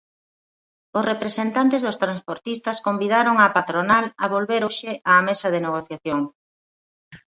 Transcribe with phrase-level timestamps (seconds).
[0.97, 6.19] Os representantes dos transportistas convidaron á patronal a volver hoxe á mesa de negociación.